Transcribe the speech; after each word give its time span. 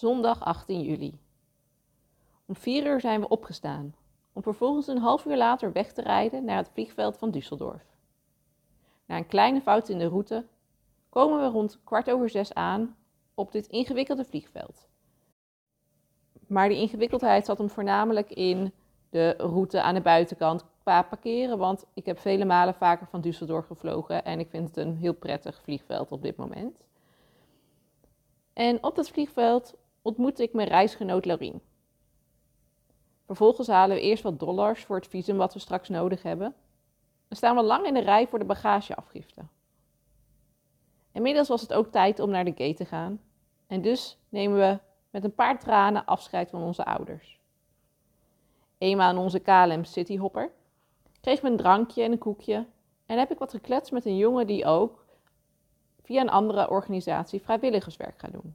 zondag 0.00 0.44
18 0.44 0.80
juli. 0.80 1.18
Om 2.46 2.56
4 2.56 2.86
uur 2.86 3.00
zijn 3.00 3.20
we 3.20 3.28
opgestaan, 3.28 3.94
om 4.32 4.42
vervolgens 4.42 4.86
een 4.86 4.98
half 4.98 5.24
uur 5.24 5.36
later 5.36 5.72
weg 5.72 5.92
te 5.92 6.02
rijden 6.02 6.44
naar 6.44 6.56
het 6.56 6.70
vliegveld 6.72 7.18
van 7.18 7.34
Düsseldorf. 7.34 7.84
Na 9.06 9.16
een 9.16 9.26
kleine 9.26 9.60
fout 9.60 9.88
in 9.88 9.98
de 9.98 10.08
route 10.08 10.46
komen 11.08 11.40
we 11.40 11.46
rond 11.46 11.78
kwart 11.84 12.10
over 12.10 12.30
zes 12.30 12.54
aan 12.54 12.96
op 13.34 13.52
dit 13.52 13.66
ingewikkelde 13.66 14.24
vliegveld. 14.24 14.88
Maar 16.46 16.68
die 16.68 16.78
ingewikkeldheid 16.78 17.44
zat 17.44 17.58
hem 17.58 17.70
voornamelijk 17.70 18.30
in 18.30 18.72
de 19.10 19.34
route 19.38 19.82
aan 19.82 19.94
de 19.94 20.00
buitenkant 20.00 20.64
qua 20.82 21.02
parkeren, 21.02 21.58
want 21.58 21.86
ik 21.94 22.06
heb 22.06 22.18
vele 22.18 22.44
malen 22.44 22.74
vaker 22.74 23.06
van 23.06 23.24
Düsseldorf 23.26 23.66
gevlogen 23.66 24.24
en 24.24 24.38
ik 24.38 24.50
vind 24.50 24.68
het 24.68 24.76
een 24.76 24.96
heel 24.96 25.14
prettig 25.14 25.60
vliegveld 25.62 26.12
op 26.12 26.22
dit 26.22 26.36
moment. 26.36 26.84
En 28.52 28.82
op 28.84 28.96
dat 28.96 29.10
vliegveld 29.10 29.74
ontmoette 30.02 30.42
ik 30.42 30.52
mijn 30.52 30.68
reisgenoot 30.68 31.24
Laurien. 31.24 31.60
Vervolgens 33.26 33.68
halen 33.68 33.96
we 33.96 34.02
eerst 34.02 34.22
wat 34.22 34.38
dollars 34.38 34.84
voor 34.84 34.96
het 34.96 35.06
visum 35.06 35.36
wat 35.36 35.52
we 35.52 35.58
straks 35.58 35.88
nodig 35.88 36.22
hebben. 36.22 36.54
En 37.28 37.36
staan 37.36 37.56
we 37.56 37.62
lang 37.62 37.86
in 37.86 37.94
de 37.94 38.00
rij 38.00 38.26
voor 38.26 38.38
de 38.38 38.44
bagageafgifte. 38.44 39.42
Inmiddels 41.12 41.48
was 41.48 41.60
het 41.60 41.72
ook 41.72 41.90
tijd 41.90 42.20
om 42.20 42.30
naar 42.30 42.44
de 42.44 42.54
gate 42.56 42.74
te 42.74 42.84
gaan. 42.84 43.20
En 43.66 43.82
dus 43.82 44.18
nemen 44.28 44.58
we 44.58 44.78
met 45.10 45.24
een 45.24 45.34
paar 45.34 45.58
tranen 45.58 46.04
afscheid 46.04 46.50
van 46.50 46.62
onze 46.62 46.84
ouders. 46.84 47.38
Eenmaal 48.78 49.10
in 49.10 49.18
onze 49.18 49.38
KLM 49.38 49.84
Cityhopper 49.84 50.50
kreeg 51.20 51.42
me 51.42 51.50
een 51.50 51.56
drankje 51.56 52.02
en 52.02 52.12
een 52.12 52.18
koekje 52.18 52.66
en 53.06 53.18
heb 53.18 53.30
ik 53.30 53.38
wat 53.38 53.50
gekletst 53.50 53.92
met 53.92 54.04
een 54.04 54.16
jongen 54.16 54.46
die 54.46 54.64
ook 54.64 55.04
via 56.02 56.20
een 56.20 56.30
andere 56.30 56.70
organisatie 56.70 57.40
vrijwilligerswerk 57.40 58.18
gaat 58.18 58.32
doen. 58.32 58.54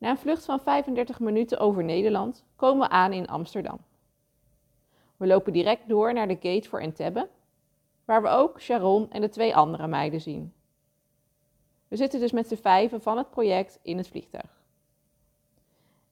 Na 0.00 0.10
een 0.10 0.18
vlucht 0.18 0.44
van 0.44 0.60
35 0.60 1.20
minuten 1.20 1.58
over 1.58 1.84
Nederland 1.84 2.44
komen 2.56 2.88
we 2.88 2.94
aan 2.94 3.12
in 3.12 3.26
Amsterdam. 3.26 3.78
We 5.16 5.26
lopen 5.26 5.52
direct 5.52 5.88
door 5.88 6.12
naar 6.12 6.28
de 6.28 6.38
gate 6.40 6.68
voor 6.68 6.80
Entebbe, 6.80 7.28
waar 8.04 8.22
we 8.22 8.28
ook 8.28 8.60
Sharon 8.60 9.10
en 9.10 9.20
de 9.20 9.28
twee 9.28 9.56
andere 9.56 9.86
meiden 9.86 10.20
zien. 10.20 10.52
We 11.88 11.96
zitten 11.96 12.20
dus 12.20 12.32
met 12.32 12.48
z'n 12.48 12.54
vijven 12.54 13.02
van 13.02 13.16
het 13.16 13.30
project 13.30 13.78
in 13.82 13.96
het 13.96 14.08
vliegtuig. 14.08 14.62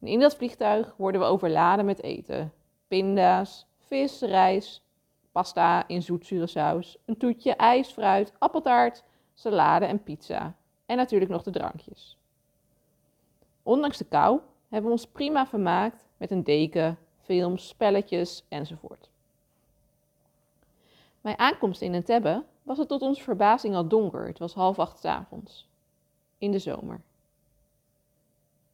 In 0.00 0.20
dat 0.20 0.36
vliegtuig 0.36 0.94
worden 0.96 1.20
we 1.20 1.26
overladen 1.26 1.84
met 1.84 2.02
eten. 2.02 2.52
Pinda's, 2.88 3.66
vis, 3.78 4.20
rijst, 4.20 4.82
pasta 5.32 5.88
in 5.88 6.02
zoetzure 6.02 6.46
saus, 6.46 6.98
een 7.04 7.16
toetje, 7.16 7.54
ijs, 7.56 7.88
fruit, 7.88 8.32
appeltaart, 8.38 9.04
salade 9.34 9.84
en 9.84 10.02
pizza. 10.02 10.54
En 10.86 10.96
natuurlijk 10.96 11.30
nog 11.30 11.42
de 11.42 11.50
drankjes. 11.50 12.18
Ondanks 13.68 13.98
de 13.98 14.04
kou 14.04 14.40
hebben 14.68 14.90
we 14.90 14.96
ons 14.96 15.06
prima 15.06 15.46
vermaakt 15.46 16.08
met 16.16 16.30
een 16.30 16.44
deken, 16.44 16.98
films, 17.20 17.68
spelletjes 17.68 18.44
enzovoort. 18.48 19.08
Mijn 21.20 21.38
aankomst 21.38 21.80
in 21.80 21.94
Entebbe 21.94 22.44
was 22.62 22.78
het 22.78 22.88
tot 22.88 23.02
onze 23.02 23.22
verbazing 23.22 23.74
al 23.74 23.88
donker. 23.88 24.26
Het 24.26 24.38
was 24.38 24.54
half 24.54 24.78
acht 24.78 25.04
avonds. 25.04 25.68
In 26.38 26.50
de 26.50 26.58
zomer. 26.58 27.00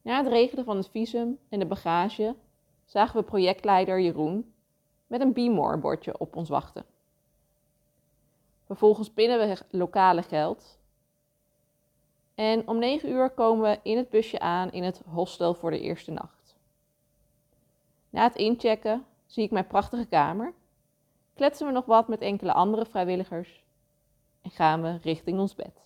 Na 0.02 0.16
het 0.16 0.32
regelen 0.32 0.64
van 0.64 0.76
het 0.76 0.88
visum 0.88 1.38
en 1.48 1.58
de 1.58 1.66
bagage 1.66 2.34
zagen 2.84 3.20
we 3.20 3.24
projectleider 3.26 4.00
Jeroen 4.00 4.54
met 5.06 5.20
een 5.20 5.32
Be 5.32 5.78
bordje 5.80 6.18
op 6.18 6.36
ons 6.36 6.48
wachten. 6.48 6.84
Vervolgens 8.64 9.10
pinnen 9.10 9.38
we 9.38 9.58
lokale 9.70 10.22
geld. 10.22 10.78
En 12.34 12.68
om 12.68 12.78
9 12.78 13.10
uur 13.10 13.30
komen 13.30 13.70
we 13.70 13.80
in 13.82 13.96
het 13.96 14.10
busje 14.10 14.38
aan 14.38 14.70
in 14.70 14.82
het 14.82 15.02
hostel 15.06 15.54
voor 15.54 15.70
de 15.70 15.80
eerste 15.80 16.10
nacht. 16.10 16.56
Na 18.10 18.22
het 18.22 18.36
inchecken 18.36 19.06
zie 19.27 19.44
ik 19.44 19.50
mijn 19.50 19.66
prachtige 19.66 20.06
kamer, 20.06 20.52
kletsen 21.34 21.66
we 21.66 21.72
nog 21.72 21.84
wat 21.84 22.08
met 22.08 22.20
enkele 22.20 22.52
andere 22.52 22.86
vrijwilligers 22.86 23.64
en 24.42 24.50
gaan 24.50 24.83
we 24.83 24.98
richting 25.02 25.39
ons 25.39 25.55
bed. 25.55 25.83